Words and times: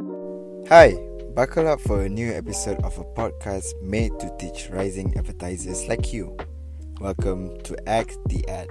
Hi, 0.00 0.96
buckle 1.34 1.68
up 1.68 1.80
for 1.80 2.02
a 2.02 2.08
new 2.08 2.32
episode 2.32 2.80
of 2.84 2.96
a 2.96 3.04
podcast 3.04 3.66
made 3.82 4.18
to 4.20 4.34
teach 4.38 4.70
rising 4.70 5.12
advertisers 5.18 5.88
like 5.88 6.12
you. 6.12 6.36
Welcome 7.00 7.60
to 7.64 7.76
Act 7.88 8.16
the 8.26 8.42
Ad, 8.48 8.68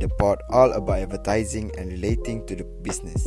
the 0.00 0.08
pod 0.18 0.40
all 0.50 0.72
about 0.72 0.98
advertising 0.98 1.70
and 1.78 1.92
relating 1.92 2.44
to 2.46 2.56
the 2.56 2.64
business. 2.64 3.24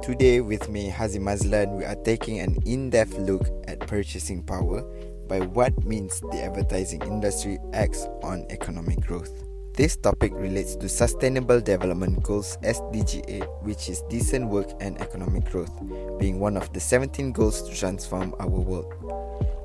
Today, 0.00 0.40
with 0.40 0.68
me, 0.68 0.90
Hazim 0.90 1.22
Mazlan, 1.22 1.76
we 1.76 1.84
are 1.84 1.96
taking 2.04 2.38
an 2.38 2.56
in 2.64 2.90
depth 2.90 3.18
look 3.18 3.48
at 3.66 3.80
purchasing 3.80 4.44
power 4.44 4.82
by 5.26 5.40
what 5.40 5.84
means 5.84 6.20
the 6.20 6.42
advertising 6.42 7.02
industry 7.02 7.58
acts 7.72 8.06
on 8.22 8.46
economic 8.50 9.00
growth. 9.00 9.42
This 9.74 9.96
topic 9.96 10.32
relates 10.34 10.76
to 10.76 10.88
Sustainable 10.88 11.58
Development 11.58 12.22
Goals 12.22 12.58
SDG 12.62 13.24
8, 13.26 13.42
which 13.62 13.88
is 13.88 14.02
decent 14.10 14.50
work 14.50 14.68
and 14.80 15.00
economic 15.00 15.46
growth, 15.46 15.72
being 16.18 16.38
one 16.38 16.58
of 16.58 16.70
the 16.74 16.78
17 16.78 17.32
goals 17.32 17.62
to 17.62 17.74
transform 17.74 18.34
our 18.38 18.48
world. 18.48 18.92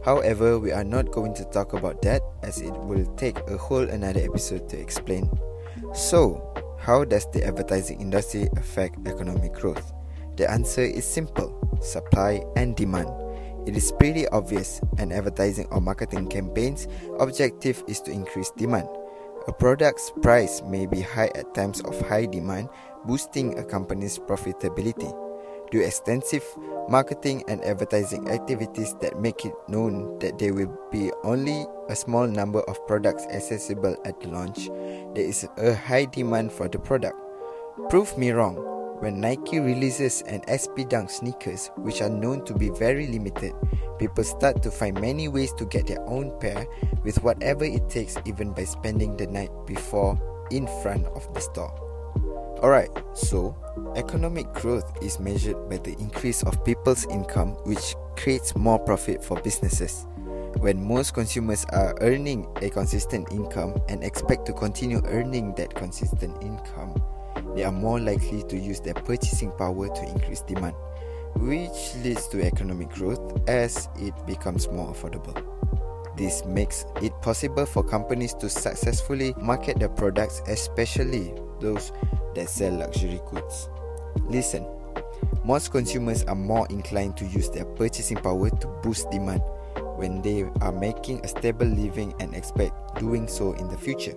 However, 0.06 0.60
we 0.60 0.72
are 0.72 0.86
not 0.86 1.12
going 1.12 1.34
to 1.34 1.44
talk 1.52 1.74
about 1.74 2.02
that 2.04 2.22
as 2.42 2.62
it 2.62 2.72
will 2.72 3.06
take 3.18 3.38
a 3.50 3.58
whole 3.58 3.84
another 3.84 4.22
episode 4.22 4.70
to 4.70 4.80
explain. 4.80 5.30
So, 5.94 6.40
how 6.80 7.04
does 7.04 7.28
the 7.34 7.44
advertising 7.44 8.00
industry 8.00 8.48
affect 8.56 9.06
economic 9.10 9.52
growth? 9.56 9.92
The 10.38 10.50
answer 10.50 10.84
is 10.84 11.04
simple 11.04 11.52
supply 11.82 12.42
and 12.56 12.78
demand. 12.78 13.10
It 13.68 13.76
is 13.76 13.92
pretty 13.92 14.26
obvious 14.30 14.80
and 15.00 15.12
advertising 15.12 15.68
or 15.70 15.82
marketing 15.82 16.30
campaign's 16.30 16.88
objective 17.20 17.84
is 17.90 18.00
to 18.02 18.12
increase 18.12 18.52
demand. 18.52 18.88
A 19.48 19.54
product's 19.54 20.12
price 20.22 20.62
may 20.62 20.86
be 20.86 21.00
high 21.00 21.32
at 21.34 21.54
times 21.56 21.80
of 21.82 22.00
high 22.02 22.26
demand, 22.26 22.68
boosting 23.06 23.58
a 23.58 23.64
company's 23.64 24.20
profitability. 24.20 25.08
Do 25.72 25.80
extensive 25.80 26.44
marketing 26.90 27.44
and 27.48 27.64
advertising 27.64 28.30
activities 28.30 28.94
that 29.02 29.22
make 29.22 29.46
it 29.46 29.54
known 29.70 30.20
that 30.20 30.38
there 30.38 30.54
will 30.54 30.78
be 30.92 31.12
only 31.24 31.66
a 31.88 31.96
small 31.96 32.28
number 32.28 32.60
of 32.62 32.86
products 32.88 33.26
accessible 33.28 33.96
at 34.04 34.20
the 34.20 34.28
launch, 34.28 34.68
there 35.16 35.26
is 35.26 35.48
a 35.58 35.74
high 35.74 36.06
demand 36.06 36.52
for 36.52 36.68
the 36.68 36.80
product. 36.80 37.16
Prove 37.90 38.18
me 38.18 38.32
wrong. 38.32 38.77
When 39.00 39.22
Nike 39.22 39.60
releases 39.60 40.24
an 40.24 40.42
SB 40.48 40.90
Dunk 40.90 41.12
sneakers, 41.12 41.70
which 41.78 42.02
are 42.02 42.10
known 42.10 42.44
to 42.46 42.54
be 42.56 42.70
very 42.72 43.06
limited, 43.06 43.54
people 44.00 44.24
start 44.24 44.64
to 44.64 44.72
find 44.72 45.00
many 45.00 45.28
ways 45.28 45.54
to 45.54 45.66
get 45.66 45.86
their 45.86 46.02
own 46.10 46.34
pair 46.40 46.66
with 47.04 47.22
whatever 47.22 47.64
it 47.64 47.90
takes, 47.90 48.18
even 48.26 48.54
by 48.54 48.64
spending 48.64 49.16
the 49.16 49.28
night 49.28 49.52
before 49.68 50.20
in 50.50 50.66
front 50.82 51.06
of 51.14 51.32
the 51.36 51.40
store. 51.40 51.72
Alright, 52.58 52.90
so 53.14 53.56
economic 53.96 54.52
growth 54.54 54.92
is 55.00 55.20
measured 55.20 55.70
by 55.70 55.78
the 55.78 55.96
increase 56.00 56.42
of 56.42 56.66
people's 56.66 57.06
income, 57.06 57.52
which 57.66 57.94
creates 58.16 58.56
more 58.56 58.80
profit 58.80 59.24
for 59.24 59.40
businesses. 59.42 60.08
When 60.58 60.84
most 60.84 61.14
consumers 61.14 61.66
are 61.66 61.96
earning 62.02 62.48
a 62.64 62.72
consistent 62.72 63.32
income 63.32 63.80
and 63.90 64.04
expect 64.04 64.48
to 64.48 64.54
continue 64.54 65.04
earning 65.06 65.54
that 65.54 65.76
consistent 65.76 66.42
income, 66.42 67.00
they 67.56 67.64
are 67.64 67.72
more 67.72 68.00
likely 68.00 68.44
to 68.44 68.58
use 68.58 68.80
their 68.80 68.94
purchasing 68.94 69.52
power 69.52 69.88
to 69.88 70.04
increase 70.10 70.42
demand, 70.42 70.76
which 71.36 71.96
leads 72.04 72.28
to 72.30 72.46
economic 72.46 72.90
growth 72.90 73.48
as 73.50 73.90
it 73.98 74.14
becomes 74.26 74.68
more 74.70 74.94
affordable. 74.94 75.36
This 76.18 76.44
makes 76.46 76.86
it 77.02 77.14
possible 77.22 77.66
for 77.66 77.84
companies 77.84 78.34
to 78.36 78.50
successfully 78.50 79.36
market 79.40 79.80
their 79.80 79.90
products, 79.90 80.42
especially 80.48 81.34
those 81.60 81.92
that 82.34 82.50
sell 82.50 82.74
luxury 82.74 83.22
goods. 83.30 83.70
Listen, 84.28 84.66
most 85.44 85.72
consumers 85.72 86.24
are 86.24 86.36
more 86.36 86.68
inclined 86.70 87.18
to 87.18 87.26
use 87.26 87.50
their 87.50 87.66
purchasing 87.66 88.18
power 88.18 88.50
to 88.50 88.68
boost 88.82 89.10
demand 89.12 89.42
when 89.96 90.22
they 90.22 90.44
are 90.62 90.72
making 90.72 91.24
a 91.24 91.28
stable 91.28 91.68
living 91.68 92.14
and 92.20 92.36
expect 92.36 93.00
doing 93.00 93.28
so 93.28 93.54
in 93.54 93.68
the 93.68 93.78
future. 93.78 94.14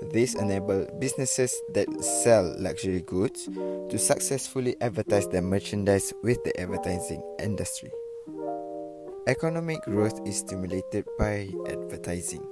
This 0.00 0.34
enables 0.34 0.88
businesses 1.00 1.60
that 1.74 1.88
sell 2.04 2.54
luxury 2.58 3.02
goods 3.02 3.46
to 3.46 3.98
successfully 3.98 4.76
advertise 4.80 5.26
their 5.28 5.42
merchandise 5.42 6.12
with 6.22 6.42
the 6.44 6.58
advertising 6.60 7.22
industry. 7.40 7.90
Economic 9.26 9.82
growth 9.82 10.20
is 10.26 10.38
stimulated 10.38 11.04
by 11.18 11.48
advertising. 11.66 12.46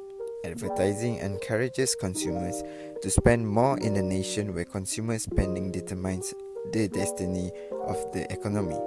Advertising 0.45 1.17
encourages 1.19 1.95
consumers 1.95 2.63
to 3.01 3.11
spend 3.11 3.49
more 3.49 3.79
in 3.79 3.97
a 3.97 4.03
nation 4.03 4.53
where 4.53 4.65
consumer 4.65 5.19
spending 5.19 5.71
determines 5.71 6.35
the 6.73 6.89
destiny 6.89 7.53
of 7.87 7.97
the 8.13 8.31
economy. 8.33 8.79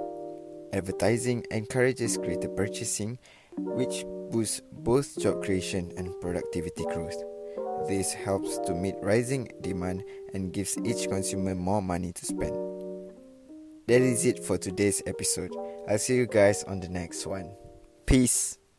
Advertising 0.72 1.44
encourages 1.50 2.18
greater 2.18 2.48
purchasing, 2.48 3.18
which 3.56 4.04
boosts 4.30 4.60
both 4.70 5.18
job 5.18 5.42
creation 5.42 5.90
and 5.96 6.12
productivity 6.20 6.84
growth. 6.84 7.20
This 7.88 8.12
helps 8.12 8.58
to 8.66 8.74
meet 8.74 8.94
rising 9.02 9.48
demand 9.60 10.04
and 10.34 10.52
gives 10.52 10.78
each 10.84 11.08
consumer 11.08 11.54
more 11.54 11.82
money 11.82 12.12
to 12.12 12.24
spend. 12.24 12.54
That 13.88 14.02
is 14.02 14.24
it 14.24 14.44
for 14.44 14.56
today's 14.56 15.02
episode. 15.06 15.50
I'll 15.88 15.98
see 15.98 16.14
you 16.14 16.26
guys 16.26 16.62
on 16.64 16.78
the 16.78 16.88
next 16.88 17.26
one. 17.26 17.50
Peace. 18.06 18.59